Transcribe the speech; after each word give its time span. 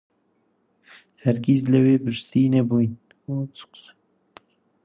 هەرگیز 1.23 1.61
لەوێ 1.73 1.95
برسی 2.03 2.51
نەبووین 2.55 2.93